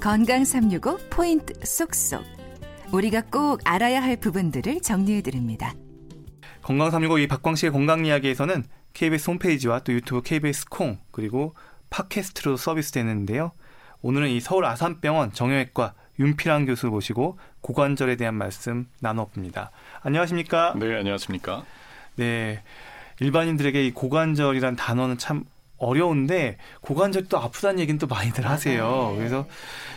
[0.00, 2.24] 건강 365 포인트 쏙쏙.
[2.90, 5.74] 우리가 꼭 알아야 할 부분들을 정리해 드립니다.
[6.62, 11.54] 건강 365이 박광식의 건강 이야기에서는 KBS 홈페이지와 또 유튜브 KBS 콩 그리고
[11.90, 13.52] 팟캐스트로 서비스되는데요.
[14.00, 19.70] 오늘은 이 서울 아산병원 정형외과 윤필환 교수 모시고 고관절에 대한 말씀 나눠봅니다.
[20.00, 20.76] 안녕하십니까?
[20.78, 21.64] 네, 안녕하십니까?
[22.16, 22.62] 네.
[23.20, 25.44] 일반인들에게 이 고관절이란 단어는 참
[25.80, 29.14] 어려운데 고관절이 또 아프다는 얘기는 또 많이들 하세요.
[29.16, 29.46] 그래서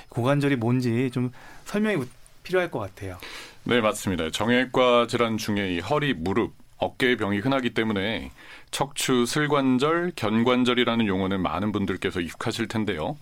[0.09, 1.31] 고관절이 뭔지 좀
[1.65, 2.03] 설명이
[2.41, 3.17] 필요할 것 같아요.
[3.65, 4.29] 네, 맞습니다.
[4.31, 8.31] 정형외과 질환 중에 이 허리, 무릎, 어깨의 병이 흔하기 때문에
[8.71, 13.17] 척추, 슬관절, 견관절이라는 용어는 많은 분들께서 익숙하실 텐데요.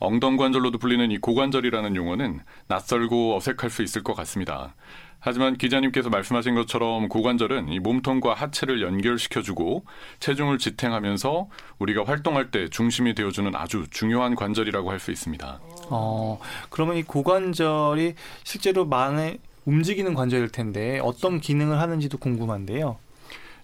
[0.00, 4.74] 엉덩관절로도 불리는 이 고관절이라는 용어는 낯설고 어색할 수 있을 것 같습니다.
[5.24, 9.86] 하지만 기자님께서 말씀하신 것처럼 고관절은 이 몸통과 하체를 연결시켜주고
[10.20, 11.48] 체중을 지탱하면서
[11.78, 15.60] 우리가 활동할 때 중심이 되어주는 아주 중요한 관절이라고 할 수 있습니다.
[15.90, 16.38] 어,
[16.70, 22.98] 그러면 이 고관절이 실제로 많이 움직이는 관절일 텐데 어떤 기능을 하는지도 궁금한데요.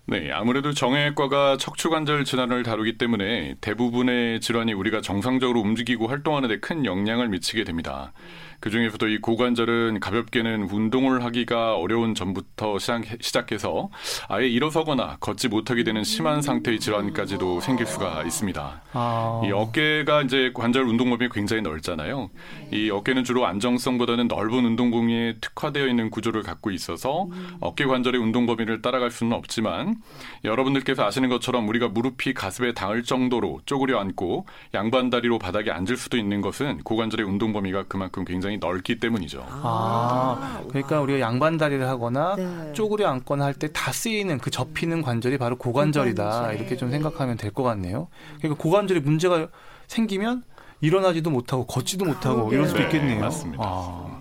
[0.06, 6.84] 네, 아무래도 정형외과가 척추관절 질환을 다루기 때문에 대부분의 질환이 우리가 정상적으로 움직이고 활동하는 데 큰
[6.84, 8.12] 영향을 미치게 됩니다.
[8.61, 13.89] 그 중에서도 이 고관절은 가볍게는 운동을 하기가 어려운 전부터 시작, 해서
[14.28, 18.83] 아예 일어서거나 걷지 못하게 되는 심한 상태의 질환까지도 생길 수가 있습니다.
[18.92, 19.42] 아.
[19.44, 22.28] 이 어깨가 이제 관절 운동범위 굉장히 넓잖아요.
[22.70, 27.28] 이 어깨는 주로 안정성보다는 넓은 운동공에 특화되어 있는 구조를 갖고 있어서
[27.61, 29.97] 어깨 관절의 운동 범위를 따라갈 수는 없지만
[30.44, 36.19] 여러분들께서 아시는 것처럼 우리가 무릎이 가슴에 닿을 정도로 쪼그려 앉고 양반 다리로 바닥에 앉을 수도
[36.19, 39.47] 있는 것은 고관절의 운동 범위가 그만큼 굉장히 굉장히 넓기 때문이죠.
[39.48, 42.73] 아, 그러니까 우리가 양반 다리를 하거나 네.
[42.73, 46.25] 쪼그려 앉거나 할 때 다 쓰이는 그 접히는 관절이 바로 고관절이다.
[46.25, 46.55] 고관절.
[46.56, 48.09] 이렇게 좀 생각하면 될 것 같네요.
[48.39, 49.49] 그러니까 고관절에 문제가
[49.87, 50.43] 생기면
[50.81, 53.21] 일어나지도 못하고 걷지도 못하고 아, 이럴 수도 네, 있겠네요.
[53.21, 53.62] 맞습니다.
[53.65, 54.21] 아.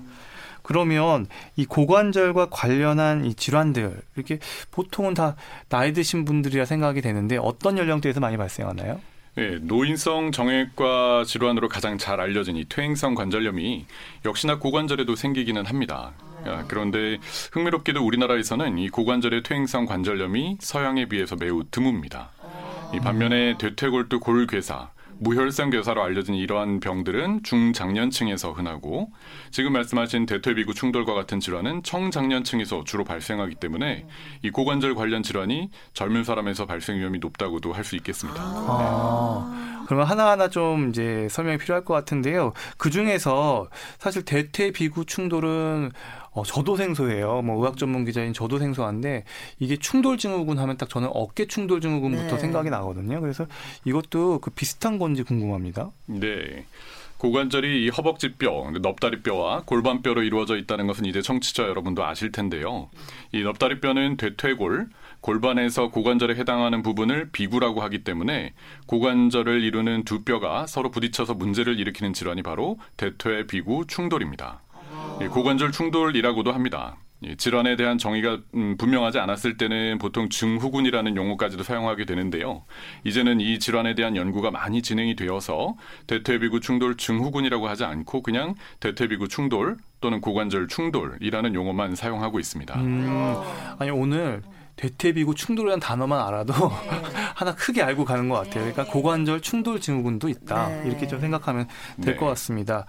[0.61, 1.25] 그러면
[1.55, 4.39] 이 고관절과 관련한 이 질환들 이렇게
[4.71, 5.35] 보통은 다
[5.69, 8.99] 나이 드신 분들이라 생각이 되는데 어떤 연령대에서 많이 발생하나요?
[9.39, 13.85] 네, 노인성 정형외과 질환으로 가장 잘 알려진 이 퇴행성 관절염이
[14.25, 16.11] 역시나 고관절에도 생기기는 합니다.
[16.43, 17.19] 아, 그런데
[17.53, 22.27] 흥미롭게도 우리나라에서는 이 고관절의 퇴행성 관절염이 서양에 비해서 매우 드뭅니다.
[22.93, 24.89] 이 반면에 대퇴골두 골괴사,
[25.19, 29.11] 무혈성 괴사로 알려진 이러한 병들은 중장년층에서 흔하고
[29.51, 34.05] 지금 말씀하신 대퇴비구 충돌과 같은 질환은 청장년층에서 주로 발생하기 때문에
[34.41, 38.39] 이 고관절 관련 질환이 젊은 사람에서 발생 위험이 높다고도 할 수 있겠습니다.
[38.39, 42.53] 아, 그러면 하나하나 좀 이제 설명이 필요할 것 같은데요.
[42.77, 45.91] 그 중에서 사실 대퇴비구 충돌은
[46.39, 47.41] 어, 저도 생소해요.
[47.41, 49.25] 뭐 의학 전문 기자인 저도 생소한데
[49.59, 52.37] 이게 충돌 증후군 하면 딱 저는 어깨 충돌 증후군부터 네.
[52.37, 53.19] 생각이 나거든요.
[53.19, 53.45] 그래서
[53.85, 55.91] 이것도 그 비슷한 건지 궁금합니다.
[56.05, 56.65] 네.
[57.17, 62.89] 고관절이 이 허벅지뼈, 넙다리뼈와 골반뼈로 이루어져 있다는 것은 이제 청취자 여러분도 아실 텐데요.
[63.33, 64.87] 이 넙다리뼈는 대퇴골,
[65.19, 68.53] 골반에서 고관절에 해당하는 부분을 비구라고 하기 때문에
[68.85, 74.61] 고관절을 이루는 두 뼈가 서로 부딪혀서 문제를 일으키는 질환이 바로 대퇴 비구 충돌입니다.
[75.27, 76.97] 고관절 충돌이라고도 합니다.
[77.37, 82.63] 질환에 대한 정의가 음, 분명하지 않았을 때는 보통 증후군이라는 용어까지도 사용하게 되는데요.
[83.03, 85.75] 이제는 이 질환에 대한 연구가 많이 진행이 되어서
[86.07, 92.79] 대퇴비구 충돌 증후군이라고 하지 않고 그냥 대퇴비구 충돌 또는 고관절 충돌이라는 용어만 사용하고 있습니다.
[92.79, 93.35] 음,
[93.77, 94.41] 아니 오늘
[94.79, 97.01] 대퇴비구 충돌이라는 단어만 알아도 네.
[97.35, 98.71] 하나 크게 알고 가는 것 같아요.
[98.71, 100.69] 그러니까 고관절 충돌 증후군도 있다.
[100.69, 100.83] 네.
[100.87, 101.67] 이렇게 좀 생각하면
[102.01, 102.27] 될것 네.
[102.29, 102.85] 같습니다.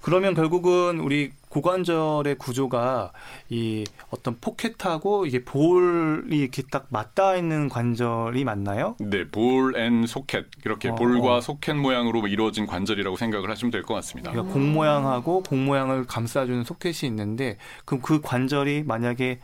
[0.00, 3.12] 그러면 결국은 우리 고관절의 구조가
[3.50, 8.96] 이 어떤 포켓하고 이게 볼이 이렇게 딱 맞닿아 있는 관절이 맞나요?
[8.98, 11.40] 네, ball and socket 이렇게 어, 볼과 어.
[11.42, 14.30] 소켓 모양으로 이루어진 관절이라고 생각을 하시면 될 것 같습니다.
[14.30, 19.38] 그러니까 공 모양하고 공 모양을 감싸주는 소켓이 있는데 그럼 그 관절이 만약에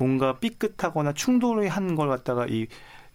[0.00, 2.66] 뭔가 삐끗하거나 충돌을 한걸 갖다가 이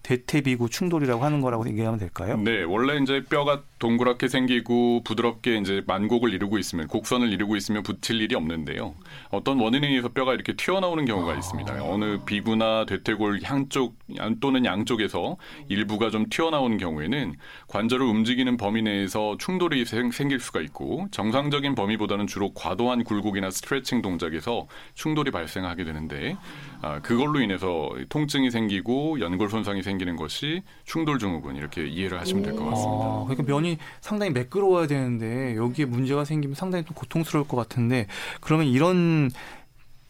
[0.03, 2.37] 대퇴비구 충돌이라고 하는 거라고 얘기하면 될까요?
[2.37, 8.21] 네, 원래 이제 뼈가 동그랗게 생기고 부드럽게 이제 만곡을 이루고 있으면 곡선을 이루고 있으면 붙일
[8.21, 8.95] 일이 없는데요.
[9.31, 11.35] 어떤 원인에 의해서 뼈가 이렇게 튀어나오는 경우가 아.
[11.35, 11.83] 있습니다.
[11.83, 13.97] 어느 비구나 대퇴골 한쪽
[14.39, 15.37] 또는 양쪽에서
[15.67, 17.35] 일부가 좀 튀어나오는 경우에는
[17.67, 24.01] 관절을 움직이는 범위 내에서 충돌이 생, 길 수가 있고 정상적인 범위보다는 주로 과도한 굴곡이나 스트레칭
[24.01, 26.37] 동작에서 충돌이 발생하게 되는데
[26.81, 32.43] 아, 그걸로 인해서 통증이 생기고 연골 손상이 생기 생기는 것이 충돌 증후군 이렇게 이해를 하시면
[32.43, 33.05] 될 것 같습니다.
[33.05, 38.07] 아, 그러니까 면이 상당히 매끄러워야 되는데 여기에 문제가 생기면 상당히 좀 고통스러울 것 같은데
[38.39, 39.31] 그러면 이런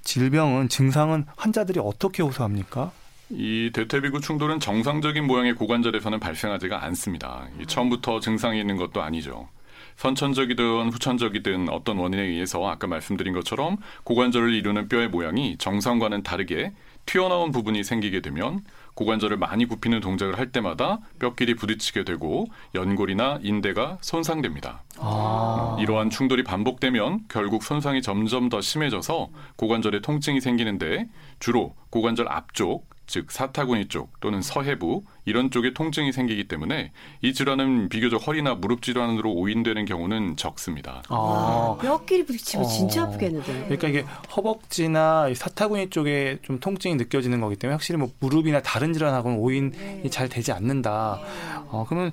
[0.03, 2.91] 질병은 증상은 환자들이 어떻게 호소합니까?
[3.31, 7.47] 이 대퇴비구 충돌은 정상적인 모양의 고관절에서는 발생하지가 않습니다.
[7.65, 9.47] 처음부터 증상이 있는 것도 아니죠.
[9.97, 16.73] 선천적이든 후천적이든 어떤 원인에 의해서 아까 말씀드린 것처럼 고관절을 이루는 뼈의 모양이 정상과는 다르게
[17.05, 18.61] 튀어나온 부분이 생기게 되면
[18.95, 24.83] 고관절을 많이 굽히는 동작을 할 때마다 뼈끼리 부딪히게 되고 연골이나 인대가 손상됩니다.
[24.97, 25.77] 아.
[25.79, 31.07] 이러한 충돌이 반복되면 결국 손상이 점점 더 심해져서 고관절에 통증이 생기는데
[31.39, 36.91] 주로 고관절 앞쪽, 즉 사타구니 쪽 또는 서해부 이런 쪽에 통증이 생기기 때문에
[37.21, 41.03] 이 질환은 비교적 허리나 무릎 질환으로 오인되는 경우는 적습니다.
[41.09, 42.69] 아, 뼈끼리 부딪히면 어.
[42.69, 43.53] 진짜 아프겠는데.
[43.65, 44.05] 그러니까 이게
[44.35, 50.09] 허벅지나 사타구니 쪽에 좀 통증이 느껴지는 거기 때문에 확실히 뭐 무릎이나 다른 질환하고는 오인이 네.
[50.09, 51.19] 잘 되지 않는다.
[51.69, 52.11] 어, 그러면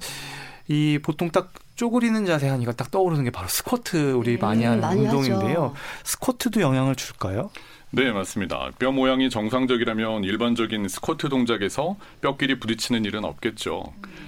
[0.69, 5.01] 이 보통 딱 쪼그리는 자세 하니까 딱 떠오르는 게 바로 스쿼트 우리 많이 하는 많이
[5.01, 5.63] 운동인데요.
[5.65, 5.75] 하죠.
[6.05, 7.51] 스쿼트도 영향을 줄까요?
[7.91, 8.71] 네, 맞습니다.
[8.79, 13.83] 뼈 모양이 정상적이라면 일반적인 스쿼트 동작에서 뼈끼리 부딪히는 일은 없겠죠.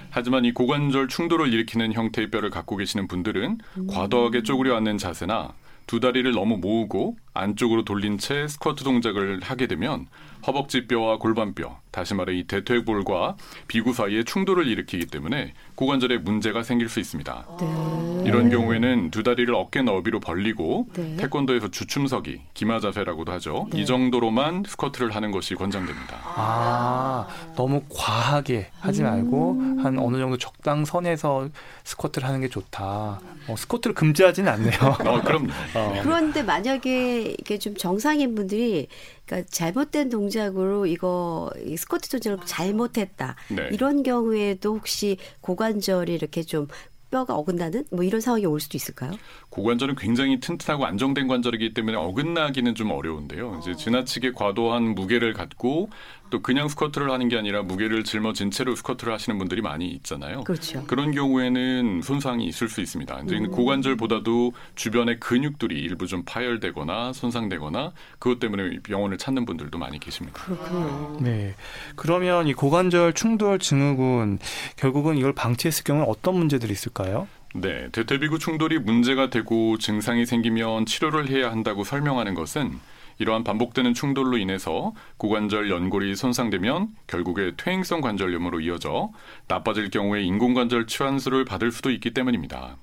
[0.09, 5.53] 하지만 이 고관절 충돌을 일으키는 형태의 뼈를 갖고 계시는 분들은 과도하게 쪼그려 앉는 자세나
[5.87, 10.07] 두 다리를 너무 모으고 안쪽으로 돌린 채 스쿼트 동작을 하게 되면
[10.47, 13.35] 허벅지 뼈와 골반 뼈, 다시 말해 이 대퇴골과
[13.67, 17.45] 비구 사이에 충돌을 일으키기 때문에 고관절에 문제가 생길 수 있습니다.
[17.59, 18.23] 네.
[18.27, 21.15] 이런 경우에는 두 다리를 어깨 너비로 벌리고 네.
[21.17, 23.67] 태권도에서 주춤서기, 기마 자세라고도 하죠.
[23.71, 23.81] 네.
[23.81, 26.15] 이 정도로만 스쿼트를 하는 것이 권장됩니다.
[26.23, 29.79] 아, 너무 과하게 하지 말고 음.
[29.83, 31.49] 한 어느 정도 적당 선에서
[31.85, 33.19] 스쿼트를 하는 게 좋다.
[33.47, 34.79] 어, 스쿼트를 금지하지는 않네요.
[35.05, 35.49] 어, 그럼요.
[35.73, 35.99] 어.
[36.03, 38.87] 그런데 만약에 이게 좀 정상인 분들이
[39.25, 43.35] 그러니까 잘못된 동작으로 이거 스쿼트 조작을 잘못했다.
[43.49, 43.69] 네.
[43.71, 46.67] 이런 경우에도 혹시 고관절이 이렇게 좀
[47.11, 49.13] 뼈가 어긋나는 뭐 이런 상황이 올 수도 있을까요?
[49.49, 53.59] 고관절은 굉장히 튼튼하고 안정된 관절이기 때문에 어긋나기는 좀 어려운데요.
[53.61, 55.89] 이제 지나치게 과도한 무게를 갖고
[56.35, 60.43] 또 그냥 스쿼트를 하는 게 아니라 무게를 짊어진 채로 스쿼트를 하시는 분들이 많이 있잖아요.
[60.43, 60.83] 그렇죠.
[60.85, 63.21] 그런 경우에는 손상이 있을 수 있습니다.
[63.25, 63.51] 이제 음.
[63.51, 70.43] 고관절보다도 주변의 근육들이 일부 좀 파열되거나 손상되거나 그것 때문에 병원을 찾는 분들도 많이 계십니다.
[70.43, 71.19] 그렇군요.
[71.21, 71.55] 네.
[71.95, 74.39] 그러면 이 고관절 충돌 증후군
[74.75, 77.29] 결국은 이걸 방치했을 경우는 어떤 문제들이 있을까요?
[77.53, 82.77] 네, 대퇴비구 충돌이 문제가 되고 증상이 생기면 치료를 해야 한다고 설명하는 것은
[83.17, 89.11] 이러한 반복되는 충돌로 인해서 고관절 연골이 손상되면 결국에 퇴행성 관절염으로 이어져
[89.47, 92.77] 나빠질 경우에 인공관절 치환수를 받을 수도 있기 때문입니다.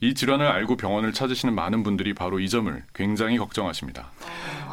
[0.00, 4.10] 이 질환을 알고 병원을 찾으시는 많은 분들이 바로 이 점을 굉장히 걱정하십니다.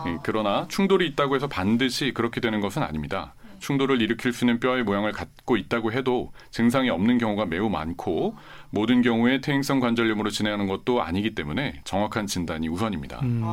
[0.08, 3.34] 예, 그러나 충돌이 있다고 해서 반드시 그렇게 되는 것은 아닙니다.
[3.60, 8.36] 충돌을 일으킬 수 있는 뼈의 모양을 갖고 있다고 해도 증상이 없는 경우가 매우 많고
[8.70, 13.22] 모든 경우에 퇴행성 관절염으로 진행하는 것도 아니기 때문에 정확한 진단이 우선입니다.
[13.24, 13.44] 음,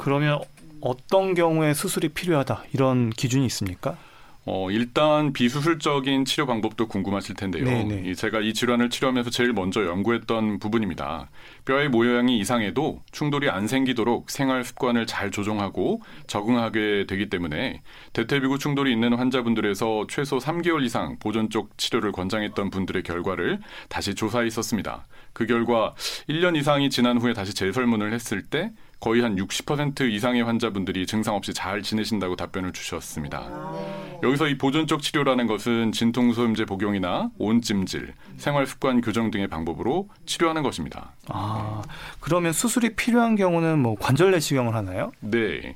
[0.00, 0.40] 그러면
[0.82, 3.96] 어떤 경우에 수술이 필요하다 이런 기준이 있습니까?
[4.44, 7.64] 어, 일단 비수술적인 치료 방법도 궁금하실 텐데요.
[7.64, 8.02] 네네.
[8.02, 8.14] 네.
[8.14, 11.30] 제가 이 질환을 치료하면서 제일 먼저 연구했던 부분입니다.
[11.64, 17.82] 뼈의 모양이 이상해도 충돌이 안 생기도록 생활 습관을 잘 조정하고 적응하게 되기 때문에
[18.14, 25.06] 대퇴비구 충돌이 있는 환자분들에서 최소 3개월 이상 보존 쪽 치료를 권장했던 분들의 결과를 다시 조사했었습니다.
[25.32, 25.94] 그 결과
[26.28, 31.52] 1년 이상이 지난 후에 다시 재설문을 했을 때 거의 한 60% 이상의 환자분들이 증상 없이
[31.52, 33.50] 잘 지내신다고 답변을 주셨습니다.
[34.22, 41.16] 여기서 이 보존적 치료라는 것은 진통소염제 복용이나 온찜질, 생활 습관 교정 등의 방법으로 치료하는 것입니다.
[41.26, 41.82] 아,
[42.20, 45.10] 그러면 수술이 필요한 경우는 뭐 관절 내시경을 하나요?
[45.18, 45.74] 네.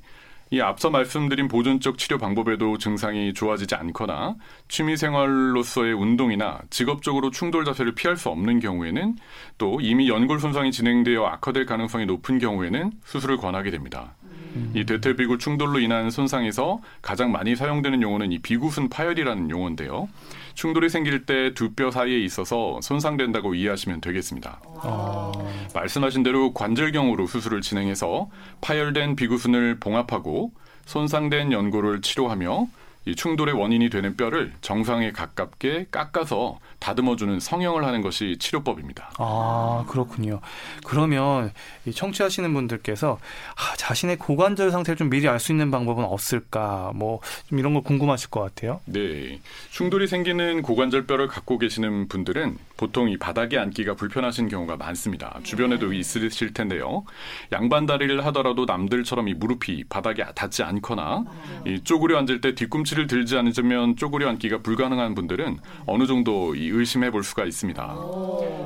[0.50, 4.36] 이 앞서 말씀드린 보존적 치료 방법에도 증상이 좋아지지 않거나
[4.68, 9.16] 취미 생활로서의 운동이나 직업적으로 충돌 자세를 피할 수 없는 경우에는
[9.58, 14.14] 또 이미 연골 손상이 진행되어 악화될 가능성이 높은 경우에는 수술을 권하게 됩니다.
[14.54, 14.72] 음.
[14.74, 20.08] 이 대퇴비구 충돌로 인한 손상에서 가장 많이 사용되는 용어는 이 비구순 파열이라는 용어인데요.
[20.56, 24.60] 충돌이 생길 때 두 뼈 사이에 있어서 손상된다고 이해하시면 되겠습니다.
[24.82, 25.32] 아.
[25.74, 28.28] 말씀하신 대로 관절경으로 수술을 진행해서
[28.62, 30.52] 파열된 비구순을 봉합하고
[30.86, 32.66] 손상된 연골을 치료하며
[33.06, 39.12] 이 충돌의 원인이 되는 뼈를 정상에 가깝게 깎아서 다듬어주는 성형을 하는 것이 치료법입니다.
[39.18, 40.40] 아 그렇군요.
[40.84, 41.52] 그러면
[41.86, 43.18] 이 청취하시는 분들께서
[43.54, 46.90] 아, 자신의 고관절 상태를 좀 미리 알 수 있는 방법은 없을까?
[46.96, 48.80] 뭐 좀 이런 거 궁금하실 것 같아요.
[48.86, 55.38] 네, 충돌이 생기는 고관절 뼈를 갖고 계시는 분들은 보통 이 바닥에 앉기가 불편하신 경우가 많습니다.
[55.44, 57.04] 주변에도 있으실 텐데요.
[57.52, 61.24] 양반 다리를 하더라도 남들처럼 이 무릎이 바닥에 닿지 않거나
[61.66, 66.68] 이 쪼그려 앉을 때 뒤꿈치 를 들지 않으면 쪼그려 앉기가 불가능한 분들은 어느 정도 이
[66.68, 67.94] 의심해 볼 수가 있습니다.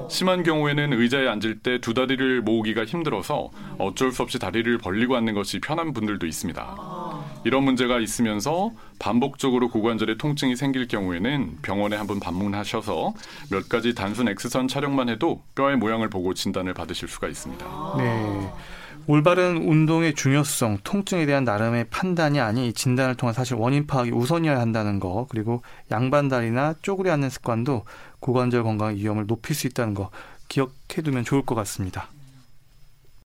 [0.08, 5.34] 심한 경우에는 의자에 앉을 때 두 다리를 모으기가 힘들어서 어쩔 수 없이 다리를 벌리고 앉는
[5.34, 6.76] 것이 편한 분들도 있습니다.
[7.44, 13.14] 이런 문제가 있으면서 반복적으로 고관절에 통증이 생길 경우에는 병원에 한번 방문하셔서
[13.50, 17.66] 몇 가지 단순 엑스선 촬영만 해도 뼈의 모양을 보고 진단을 받으실 수가 있습니다.
[17.98, 18.39] 네.
[19.10, 25.00] 올바른 운동의 중요성, 통증에 대한 나름의 판단이 아닌 진단을 통한 사실 원인 파악이 우선이어야 한다는
[25.00, 27.86] 거, 그리고 양반다리나 쪼그려 앉는 습관도
[28.20, 30.10] 고관절 건강 위험을 높일 수 있다는 거
[30.46, 32.06] 기억해 두면 좋을 것 같습니다.